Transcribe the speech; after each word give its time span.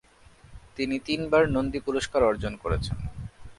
তিনি 0.75 0.95
তিনবার 0.99 1.43
নন্দী 1.49 1.79
পুরস্কার 1.85 2.21
অর্জন 2.23 2.53
করেছেন। 2.63 2.97